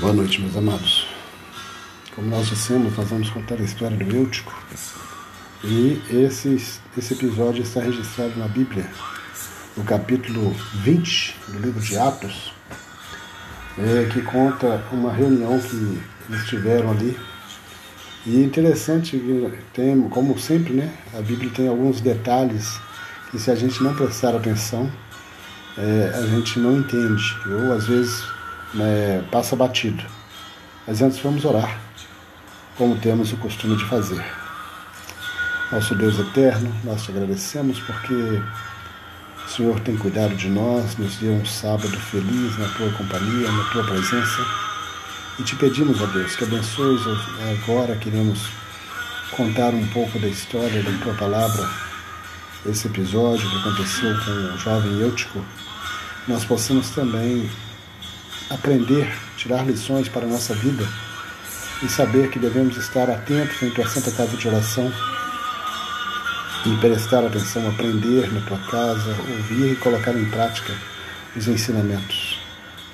[0.00, 1.08] Boa noite, meus amados.
[2.14, 4.56] Como nós dissemos, nós vamos contar a história do Eutico.
[5.64, 6.54] E esse,
[6.96, 8.88] esse episódio está registrado na Bíblia,
[9.76, 12.52] no capítulo 20 do livro de Atos,
[13.76, 17.18] é, que conta uma reunião que eles tiveram ali.
[18.24, 22.78] E é interessante que tem, como sempre, né, a Bíblia tem alguns detalhes
[23.32, 24.88] que se a gente não prestar atenção,
[25.76, 28.37] é, a gente não entende, ou às vezes
[28.74, 30.04] né, passa batido.
[30.86, 31.78] Mas antes vamos orar,
[32.76, 34.24] como temos o costume de fazer.
[35.70, 41.32] Nosso Deus eterno, nós te agradecemos porque o Senhor tem cuidado de nós, nos deu
[41.32, 44.46] um sábado feliz na tua companhia, na tua presença.
[45.38, 47.02] E te pedimos, ó Deus, que abençoes
[47.62, 48.48] agora, queremos
[49.36, 51.68] contar um pouco da história da tua palavra,
[52.66, 55.44] esse episódio que aconteceu com o jovem Eutico.
[56.26, 57.48] Nós possamos também
[58.50, 60.86] aprender, tirar lições para a nossa vida
[61.82, 64.92] e saber que devemos estar atentos em tua santa casa de oração
[66.66, 70.74] e prestar atenção, aprender na tua casa, ouvir e colocar em prática
[71.36, 72.40] os ensinamentos.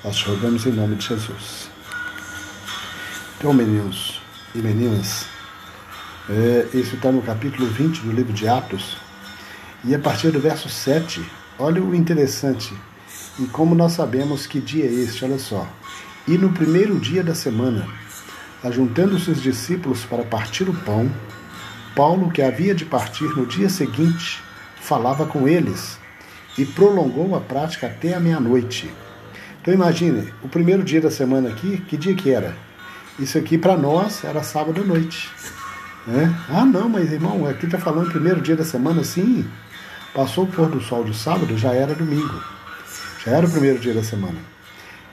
[0.03, 1.69] Nós te rogamos em nome de Jesus.
[3.37, 4.21] Então, meninos
[4.53, 5.25] e meninas,
[6.29, 8.97] é, isso está no capítulo 20 do livro de Atos,
[9.83, 11.23] e a partir do verso 7,
[11.59, 12.73] olha o interessante
[13.39, 15.67] e como nós sabemos que dia é este, olha só.
[16.27, 17.87] E no primeiro dia da semana,
[18.63, 21.11] ajuntando-se os discípulos para partir o pão,
[21.95, 24.41] Paulo, que havia de partir no dia seguinte,
[24.81, 25.99] falava com eles
[26.57, 28.91] e prolongou a prática até a meia-noite.
[29.61, 32.55] Então imagine, o primeiro dia da semana aqui, que dia que era?
[33.17, 35.29] Isso aqui para nós era sábado à noite.
[36.05, 36.33] Né?
[36.49, 39.47] Ah, não, mas irmão, aqui está falando primeiro dia da semana, sim.
[40.13, 42.41] Passou o pôr do sol de sábado, já era domingo.
[43.25, 44.37] Já era o primeiro dia da semana.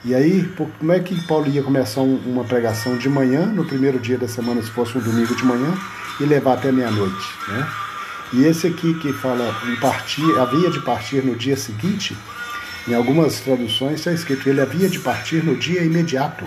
[0.05, 4.19] E aí, como é que Paulo ia começar uma pregação de manhã, no primeiro dia
[4.19, 5.73] da semana, se fosse um domingo de manhã,
[6.21, 7.29] e levar até meia-noite?
[7.49, 7.69] Né?
[8.33, 12.17] E esse aqui que fala em partir, havia de partir no dia seguinte,
[12.89, 16.45] em algumas traduções está escrito ele havia de partir no dia imediato,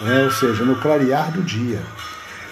[0.00, 0.24] né?
[0.24, 1.82] ou seja, no clarear do dia.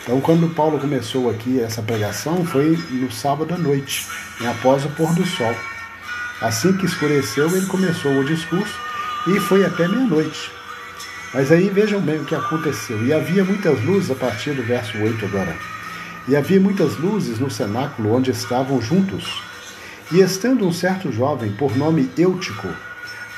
[0.03, 4.06] Então, quando Paulo começou aqui essa pregação, foi no sábado à noite,
[4.41, 4.50] né?
[4.50, 5.55] após o pôr do sol.
[6.41, 8.78] Assim que escureceu, ele começou o discurso
[9.26, 10.50] e foi até meia-noite.
[11.32, 13.04] Mas aí vejam bem o que aconteceu.
[13.04, 15.56] E havia muitas luzes, a partir do verso 8 agora.
[16.28, 19.42] E havia muitas luzes no cenáculo onde estavam juntos.
[20.12, 22.68] E estando um certo jovem, por nome Eutico,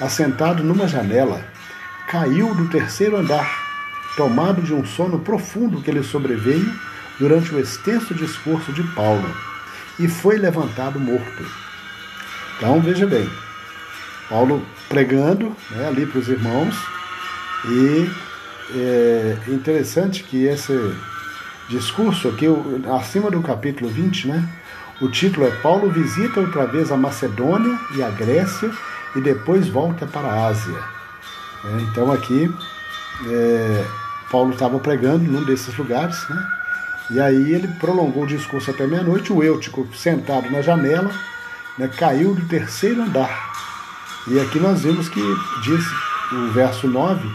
[0.01, 1.43] assentado numa janela,
[2.09, 3.49] caiu do terceiro andar,
[4.17, 6.73] tomado de um sono profundo que lhe sobreveio
[7.19, 9.35] durante o extenso discurso de Paulo,
[9.99, 11.68] e foi levantado morto.
[12.59, 13.31] Então veja bem,
[14.29, 16.75] Paulo pregando né, ali para os irmãos.
[17.65, 18.11] E
[18.75, 20.73] é interessante que esse
[21.69, 22.47] discurso aqui,
[22.99, 24.49] acima do capítulo 20, né,
[25.01, 28.73] o título é Paulo visita outra vez a Macedônia e a Grécia
[29.15, 30.83] e depois volta para a Ásia.
[31.65, 32.53] É, então aqui
[33.25, 33.85] é,
[34.33, 36.45] Paulo estava pregando num desses lugares, né,
[37.13, 41.11] e aí ele prolongou o discurso até meia-noite, o Eutico sentado na janela,
[41.79, 43.53] né, caiu do terceiro andar.
[44.27, 45.21] E aqui nós vemos que
[45.63, 45.85] diz
[46.33, 47.29] o verso 9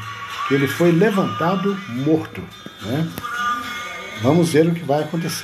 [0.47, 2.41] que ele foi levantado morto.
[2.81, 3.09] Né?
[4.21, 5.41] Vamos ver o que vai acontecer.